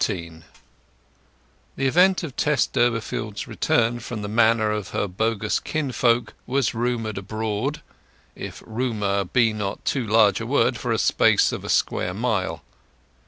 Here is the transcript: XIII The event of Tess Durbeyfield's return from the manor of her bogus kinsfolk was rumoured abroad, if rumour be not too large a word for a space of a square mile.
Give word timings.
XIII 0.03 0.41
The 1.75 1.85
event 1.85 2.23
of 2.23 2.35
Tess 2.35 2.65
Durbeyfield's 2.65 3.47
return 3.47 3.99
from 3.99 4.23
the 4.23 4.27
manor 4.27 4.71
of 4.71 4.87
her 4.87 5.07
bogus 5.07 5.59
kinsfolk 5.59 6.33
was 6.47 6.73
rumoured 6.73 7.19
abroad, 7.19 7.83
if 8.35 8.63
rumour 8.65 9.25
be 9.25 9.53
not 9.53 9.85
too 9.85 10.07
large 10.07 10.41
a 10.41 10.47
word 10.47 10.75
for 10.75 10.91
a 10.91 10.97
space 10.97 11.51
of 11.51 11.63
a 11.63 11.69
square 11.69 12.15
mile. 12.15 12.63